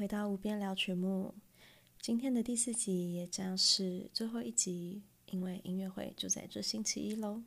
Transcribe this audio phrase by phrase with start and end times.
[0.00, 1.34] 回到无边聊曲目。
[2.00, 7.42] 今天的第四集也将是最后一集，因为音乐会就在这星期一喽。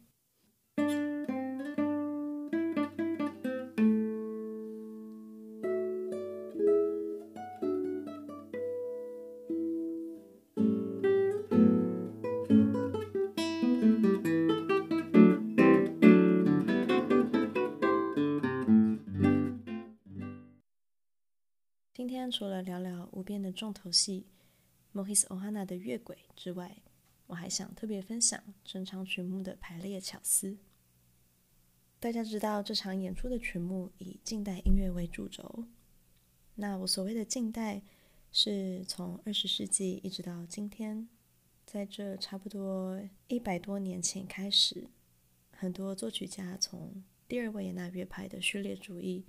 [22.34, 24.26] 除了聊聊无边的重头戏
[24.91, 26.77] Mohis Ohana 的乐轨之外，
[27.27, 30.57] 我还想特别分享整场曲目的排列巧思。
[31.99, 35.66] 大家知道这场演出的曲目以近代音乐为主轴，
[36.55, 37.84] 那我所谓的近代
[38.31, 41.07] 是从二十世纪一直到今天，
[41.68, 44.90] 在这差不多一百多年前开始，
[45.52, 49.23] 很多作曲家从第二维也纳乐派的序列主义。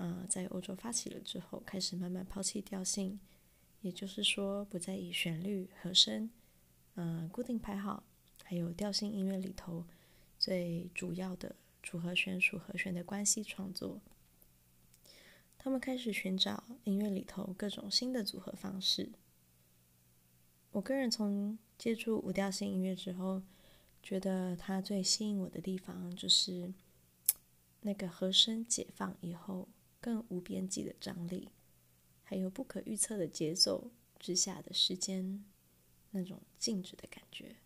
[0.00, 3.20] 呃，在欧洲发起了之后，开始慢慢抛弃调性，
[3.82, 6.30] 也就是说，不再以旋律、和声、
[6.94, 8.02] 嗯固定拍号，
[8.42, 9.84] 还有调性音乐里头
[10.38, 14.00] 最主要的主和弦、属和弦的关系创作。
[15.58, 19.10] 他们开始寻找音乐里头各种新的组合方式。
[20.70, 23.42] 我个人从接触无调性音乐之后，
[24.02, 26.72] 觉得它最吸引我的地方就是
[27.82, 29.68] 那个和声解放以后。
[30.00, 31.50] 更无边际的张力，
[32.22, 35.44] 还有不可预测的节奏之下的时间，
[36.10, 37.56] 那种静止的感觉。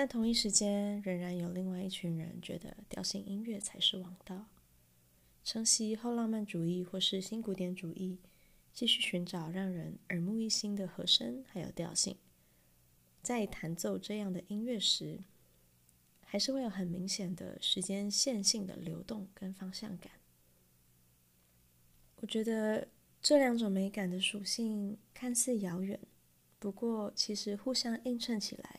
[0.00, 4.46] 但同一时间，仍然有另外一群人觉得调性音乐才是王道，
[5.42, 8.20] 承袭后浪漫主义或是新古典主义，
[8.72, 12.16] 继续寻找让人耳目一新的和声还有调性。
[13.24, 15.18] 在弹奏这样的音乐时，
[16.20, 20.12] 还是会有很明显的时间线性的流动跟方向感。
[22.20, 22.86] 我觉得
[23.20, 25.98] 这两种美感的属性看似遥远，
[26.60, 28.78] 不过其实互相映衬起来。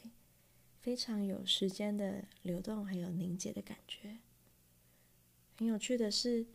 [0.79, 4.19] 非常有时间的流动，还有凝结的感觉。
[5.57, 6.47] 很有趣的是，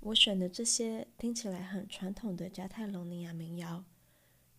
[0.00, 3.84] 我选的这些听起来很传统的加泰隆尼亚民谣，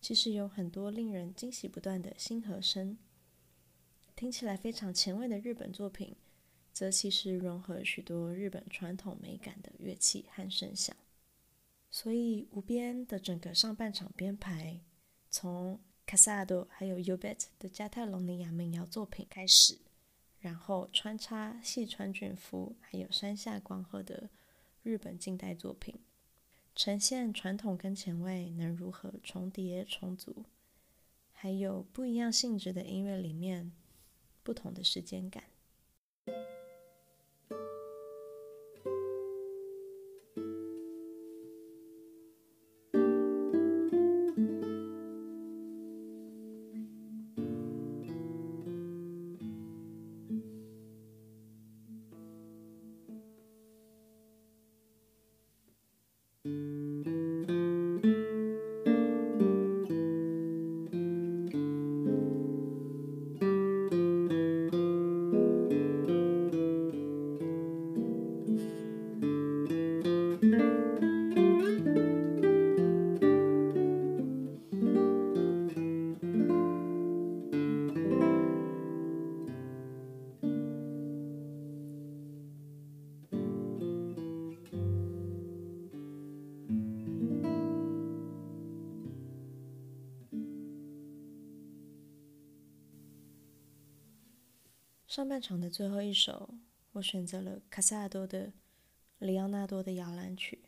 [0.00, 2.98] 其实有很多令人惊喜不断的新和声。
[4.16, 6.16] 听起来非常前卫的日本作品，
[6.72, 10.94] 则其实融合许多日本传统美感的乐器和声响。
[11.90, 14.80] 所以无边的整个上半场编排，
[15.30, 15.80] 从
[16.12, 19.78] 卡萨多还有 Ubet 的加泰隆尼亚民谣作品开始，
[20.40, 24.28] 然后穿插细川俊夫还有山下光和的
[24.82, 25.98] 日本近代作品，
[26.74, 30.44] 呈现传统跟前卫能如何重叠重组，
[31.32, 33.72] 还有不一样性质的音乐里面
[34.42, 35.44] 不同的时间感。
[95.12, 96.48] 上半场的最后一首，
[96.92, 98.46] 我选择了卡萨多的
[99.18, 100.62] 《里奥纳多的摇篮曲》。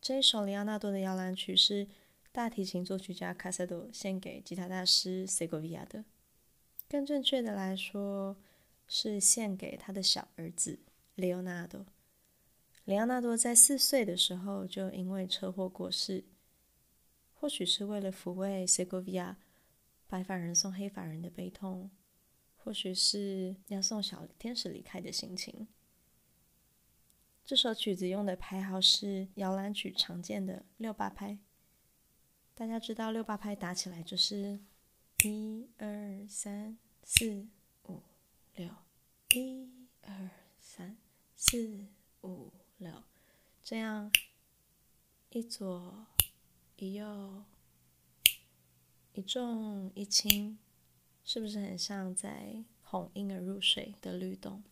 [0.00, 1.88] 这一首里奥纳多的摇篮曲是
[2.30, 6.04] 大提琴作曲家卡萨多献给吉他大师塞戈维亚的，
[6.88, 8.36] 更正确的来说，
[8.86, 10.78] 是献给他的小儿子
[11.16, 11.84] 里奥纳多。
[12.84, 16.22] 里奥纳多在四岁的时候就因为车祸过世，
[17.34, 19.36] 或许是为了抚慰塞戈维亚
[20.06, 21.90] 白发人送黑发人的悲痛，
[22.68, 25.66] 或许是要送小天使离开的心情。
[27.42, 31.38] 这首曲子用的拍号是摇篮曲常见的六八拍。
[32.54, 34.60] 大家知道六八拍打起来就是
[35.24, 37.46] 一二三四
[37.84, 38.02] 五
[38.54, 38.68] 六，
[39.30, 39.70] 一
[40.02, 40.28] 二
[40.60, 40.98] 三
[41.34, 41.86] 四
[42.20, 43.02] 五六，
[43.64, 44.12] 这样
[45.30, 46.06] 一左
[46.76, 47.44] 一右，
[49.14, 50.58] 一重一轻，
[51.28, 54.62] 是不是很像在哄婴儿入睡的律动？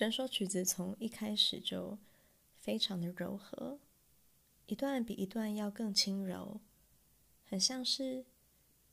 [0.00, 1.98] 整首曲子从一开始就
[2.58, 3.78] 非常的柔和，
[4.64, 6.58] 一段比一段要更轻柔，
[7.44, 8.24] 很像是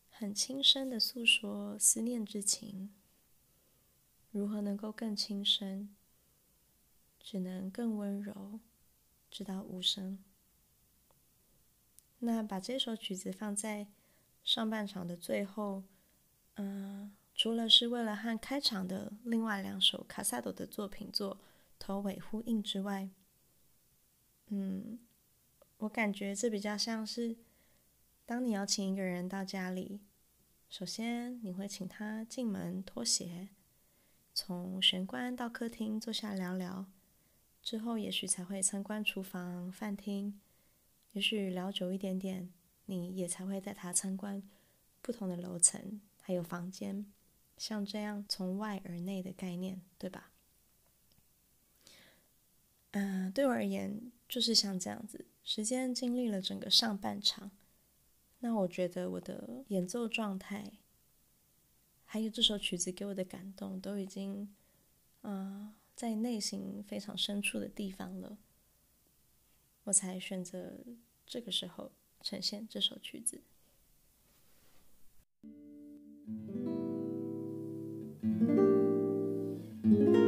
[0.09, 2.93] 很轻声的诉说思念之情。
[4.31, 5.95] 如何能够更轻声？
[7.21, 8.59] 只能更温柔，
[9.31, 10.21] 直到无声。
[12.19, 13.87] 那把这首曲子放在
[14.43, 15.83] 上半场的最后，
[16.55, 17.15] 嗯。
[17.37, 21.39] 除了是为了和开场的另外两首卡萨多的作品做
[21.77, 23.11] 头尾呼应之外，
[24.47, 24.97] 嗯，
[25.77, 27.37] 我感觉这比较像是，
[28.25, 30.01] 当你邀请一个人到家里，
[30.67, 33.49] 首先你会请他进门脱鞋，
[34.33, 36.87] 从玄关到客厅坐下聊聊，
[37.61, 40.41] 之后也许才会参观厨房、饭厅，
[41.11, 42.51] 也许聊久一点点，
[42.87, 44.41] 你也才会带他参观
[45.03, 47.05] 不同的楼层还有房间。
[47.57, 50.31] 像这样从外而内的概念，对吧？
[52.91, 55.25] 嗯，对我而言就是像这样子。
[55.43, 57.51] 时间经历了整个上半场，
[58.39, 60.73] 那我觉得我的演奏状态，
[62.05, 64.53] 还有这首曲子给我的感动，都已经，
[65.21, 68.37] 啊，在内心非常深处的地方了，
[69.85, 70.77] 我才选择
[71.25, 73.41] 这个时候呈现这首曲子。
[78.21, 78.49] thank
[79.83, 80.26] you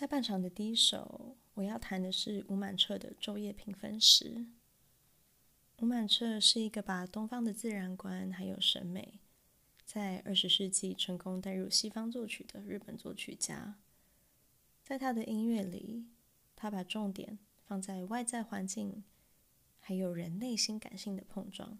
[0.00, 4.34] 下半场的第一首，我要弹的是吴满彻的《昼夜平分时》。
[5.82, 9.20] 吴满彻是一个把东方的自然观还有审美，
[9.84, 13.78] 在二十世纪成功带入西方作曲的日本作曲家。
[14.82, 16.06] 在他的音乐里，
[16.56, 19.04] 他把重点放在外在环境
[19.78, 21.78] 还有人内心感性的碰撞，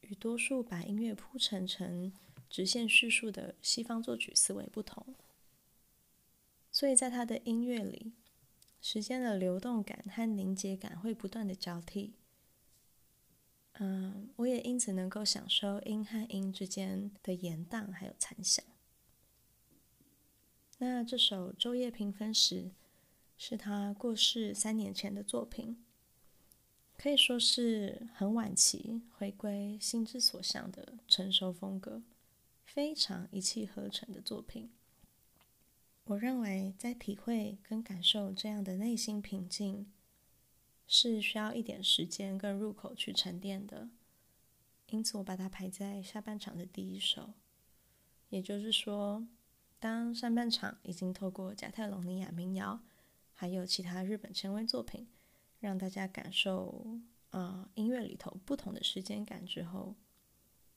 [0.00, 2.10] 与多数把音乐铺陈成
[2.48, 5.14] 直线叙述的西方作曲思维不同。
[6.74, 8.14] 所以在他的音乐里，
[8.80, 12.14] 时间的流动感和凝结感会不断的交替。
[13.74, 18.64] 嗯，我也因此能够享受音和音之间的延宕还有残响。
[20.78, 22.56] 那这首《昼夜平分时》
[23.38, 25.76] 是他过世三年前的作品，
[26.98, 32.02] 可以说是很晚期回归心之所向的成熟风格，
[32.64, 34.72] 非常一气呵成的作品。
[36.04, 39.90] 我认为，在体会跟感受这样的内心平静，
[40.86, 43.88] 是需要一点时间跟入口去沉淀的。
[44.88, 47.32] 因此，我把它排在下半场的第一首。
[48.28, 49.26] 也就是说，
[49.80, 52.82] 当上半场已经透过加泰隆尼亚民谣，
[53.32, 55.08] 还有其他日本前卫作品，
[55.58, 56.98] 让大家感受
[57.30, 59.94] 啊音乐里头不同的时间感之后，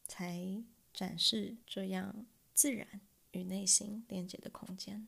[0.05, 5.05] 才展示这样自然与内心连接的空间。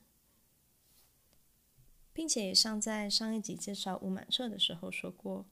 [2.20, 5.46] 并且也像在上一集介绍吴满彻的时候说过，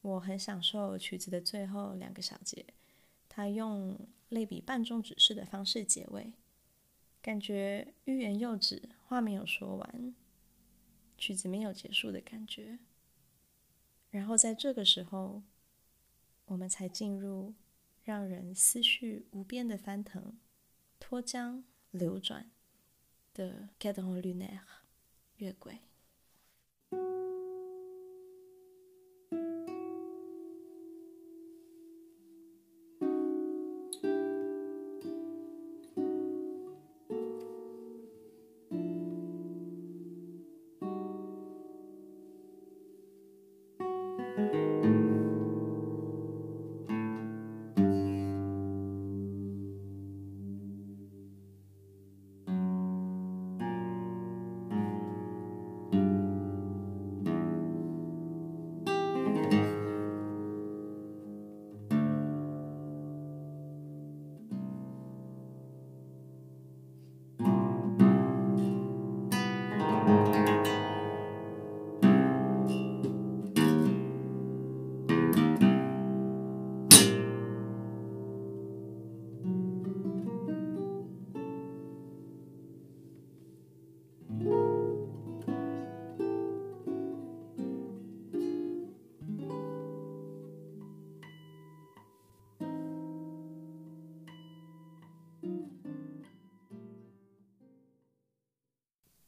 [0.00, 2.64] 我很享受曲子的最后两个小节，
[3.28, 6.32] 他用类比半中指式的方式结尾，
[7.20, 10.14] 感觉欲言又止，话没有说完，
[11.18, 12.78] 曲子没有结束的感觉。
[14.08, 15.42] 然后在这个时候，
[16.46, 17.52] 我们才进入
[18.02, 20.38] 让人思绪无边的翻腾、
[20.98, 22.50] 脱缰流转
[23.34, 24.58] 的 Cadran Lune
[25.44, 25.78] 月轨。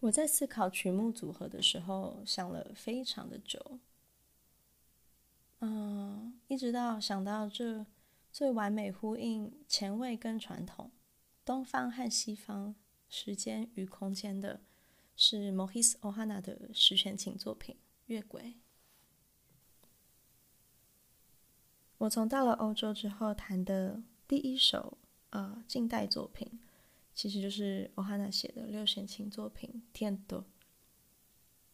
[0.06, 3.80] 我在思考曲目组合的时候，想了非常的久，
[5.58, 7.84] 嗯，一直到想到这
[8.30, 10.92] 最完美呼应前卫跟传统、
[11.44, 12.76] 东方和西方、
[13.08, 14.60] 时间与空间的，
[15.16, 17.74] 是 Mohis Ohana 的十弦琴作品
[18.06, 18.42] 《月轨》。
[21.98, 24.98] 我从到了欧洲之后弹的第一首
[25.30, 26.60] 呃近代作品。
[27.16, 30.40] 其实就是欧哈娜写的六弦琴作品《天多》。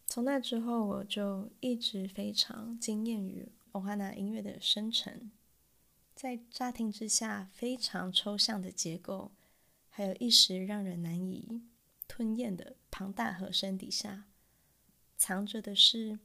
[0.07, 5.33] 从那之后，我就一直非常惊艳于欧哈娜音乐的深沉，
[6.15, 9.33] 在乍听之下非常抽象的结构，
[9.91, 11.63] 还有一时让人难以
[12.07, 14.29] 吞咽的庞大和声底下，
[15.17, 16.21] 藏着的是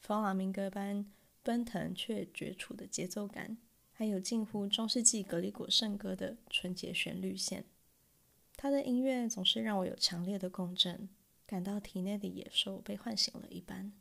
[0.00, 1.06] 弗朗明哥般
[1.44, 3.56] 奔腾却绝处的节奏感，
[3.92, 7.64] 还有近乎中世纪格里果圣歌的纯洁旋律线。
[8.60, 11.08] 他的音乐总是让我有强烈的共振，
[11.46, 13.92] 感到体内的野兽被唤醒了一般。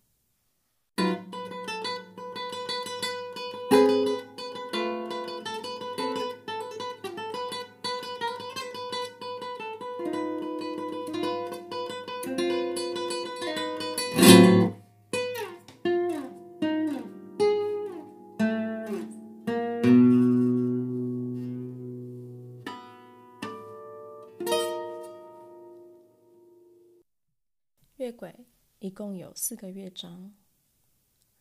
[28.07, 28.45] 月轨
[28.79, 30.33] 一共有四个乐章：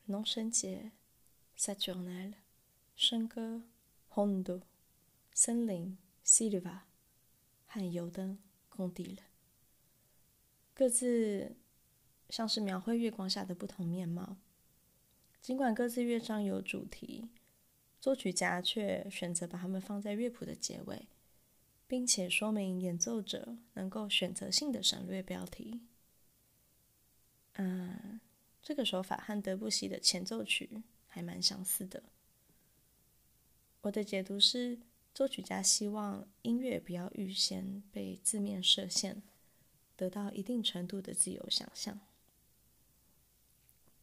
[0.07, 0.91] 农神节
[1.57, 2.33] （Saturnal）、
[2.99, 3.63] 笙歌
[4.11, 4.63] （Hondo）、
[5.33, 6.81] 森林 （Silva）
[7.69, 9.23] 和油灯 c o n d i l
[10.75, 11.55] 各自
[12.31, 14.37] 像是描绘月光下的不同面貌。
[15.41, 17.31] 尽管各自乐章有主题，
[18.01, 21.07] 作曲家却选择把它们放在乐谱的结尾，
[21.87, 25.83] 并且说明演奏者能够选择性的省略标题。
[27.57, 28.21] 嗯，
[28.63, 32.03] 这个手法和德布西的前奏曲还蛮相似的。
[33.83, 34.79] 我的解读是，
[35.15, 39.23] 作曲家希望音乐不要预先被字面设限，
[39.97, 42.01] 得到一定程度的自由想象。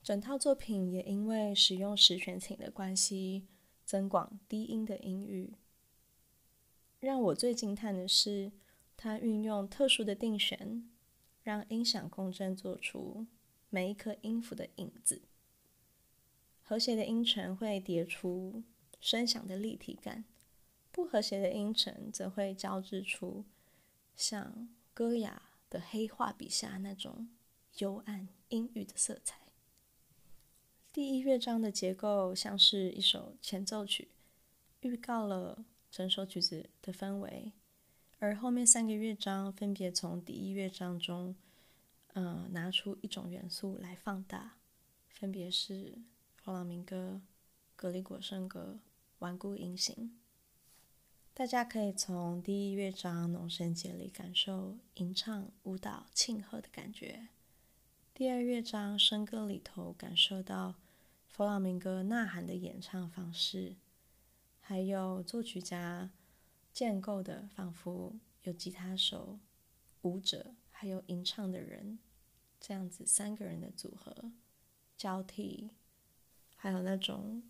[0.01, 3.48] 整套作品也因为使用十弦琴的关系，
[3.86, 5.53] 增广低音的音域。
[7.00, 8.51] 让我最惊叹的是，
[8.98, 10.89] 它运用特殊的定弦，
[11.43, 13.27] 让音响共振做出。
[13.74, 15.24] 每一颗音符的影子，
[16.62, 18.62] 和谐的音程会叠出
[19.01, 20.25] 声响的立体感，
[20.92, 23.44] 不和谐的音程则会交织出
[24.15, 27.30] 像歌雅的黑画笔下那种
[27.80, 29.39] 幽暗阴郁的色彩。
[30.92, 34.10] 第一乐章的结构像是一首前奏曲，
[34.82, 37.51] 预告了整首曲子的氛围，
[38.20, 41.36] 而后面三个乐章分别从第一乐章中。
[42.13, 44.58] 嗯，拿出一种元素来放大，
[45.10, 45.98] 分别是
[46.36, 47.22] 弗朗明哥、
[47.75, 48.79] 格里果圣歌、
[49.20, 50.15] 顽固音型。
[51.34, 57.27] 大家可以从第一乐章农神节里感受吟唱、舞蹈、庆贺的感觉；
[58.13, 60.75] 第二乐章笙歌里头感受到
[61.27, 63.75] 弗朗明哥呐喊的演唱方式，
[64.62, 66.12] 还有作曲家
[66.72, 69.39] 建构的，仿佛有吉他手、
[70.03, 71.97] 舞者，还有吟唱的人，
[72.59, 74.33] 这样子三个人的组合
[74.97, 75.69] 交替，
[76.57, 77.41] 还有那种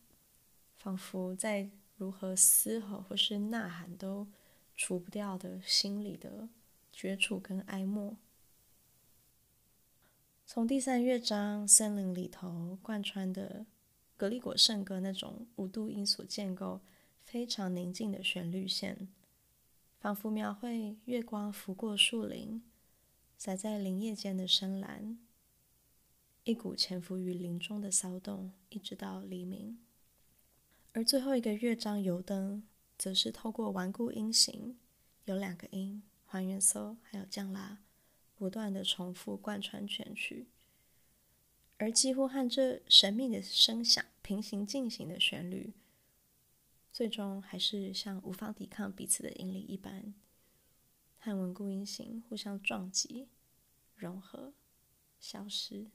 [0.76, 4.28] 仿佛在如何嘶吼或是呐喊都
[4.76, 6.48] 除不掉的心里的
[6.92, 8.16] 绝处跟哀莫。
[10.46, 13.66] 从第三乐章森林里头贯穿的
[14.16, 16.82] 格里果圣歌那种五度音所建构
[17.24, 19.08] 非常宁静的旋律线，
[20.00, 22.62] 仿佛描绘月光拂过树林，
[23.44, 25.18] 洒在林叶间的深蓝，
[26.46, 29.78] 一股潜伏于林中的骚动，一直到黎明。
[30.94, 32.64] 而最后一个乐章油灯，
[32.98, 34.78] 则是透过顽固音型，
[35.26, 37.80] 有两个音还原嗦还有降拉。
[38.36, 40.48] 不断的重复贯穿全曲，
[41.76, 45.74] 而几乎和这神秘的声响平行进行的旋律，
[46.94, 50.14] 最终还是像无法抵抗彼此的引力一般，
[51.24, 53.30] 和稳固音型互相撞击、
[53.96, 54.54] 融合、
[55.20, 55.90] 消失。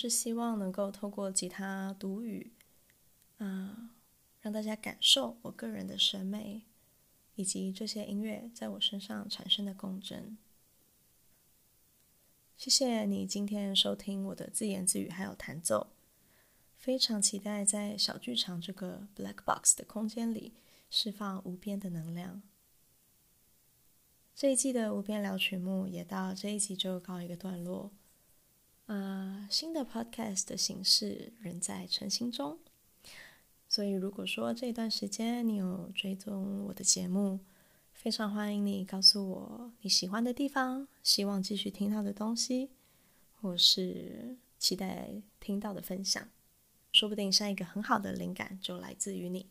[0.00, 2.52] 是希望能够透过吉他独语，
[3.36, 3.90] 啊，
[4.40, 6.62] 让大家感受我个人的审美，
[7.34, 10.38] 以及这些音乐在我身上产生的共振。
[12.56, 15.88] 谢谢你今天收听我的自言自语还有弹奏，
[16.78, 20.54] 非常期待在小剧场这个 black box 的空间里
[20.88, 22.40] 释放无边的能量。
[24.34, 27.90] 这一季的无边聊曲目也到这一集就告一个段落。
[28.90, 32.58] 啊，新的 podcast 的形式仍在成型中，
[33.68, 37.38] 所以如果说这段时间你有追踪我的节目，
[37.92, 42.70] 非常欢迎你告诉我你喜欢的地方，希望继续听到的东西，
[43.40, 46.28] 或是期待听到的分享，
[46.90, 49.46] 说不定下一个很好的灵感就来自于你。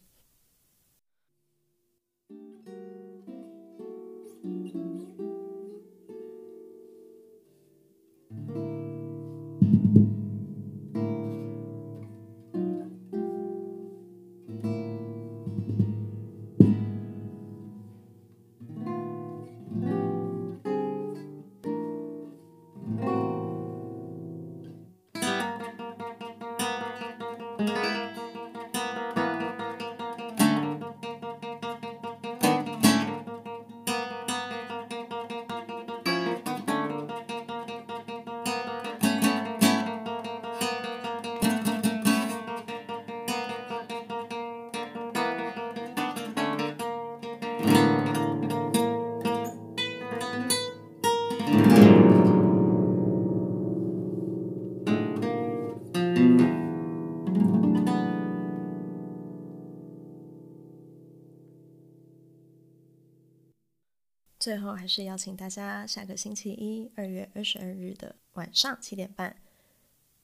[64.50, 69.40] 最后，还是邀请大家下个星期一，二月二十二日的晚上七点半，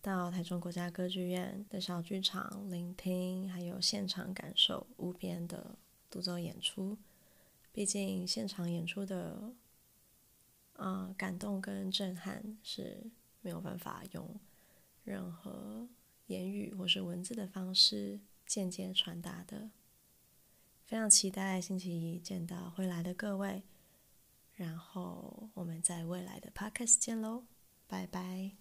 [0.02, 5.78] 到台中国家歌剧院的小剧场聆听，还有现场感受无边的
[6.10, 6.98] 独奏演出。
[7.72, 9.54] 毕竟，现场演出的
[10.74, 13.04] 啊感动跟震撼是
[13.42, 14.28] 没有办法用
[15.04, 15.88] 任何
[16.26, 19.70] 言语或是文字的方式间接传达的。
[20.84, 23.62] 非常期待星期一见到会来的各位。
[24.56, 27.44] 然后我们在未来的 podcast 见喽，
[27.88, 28.52] 拜拜。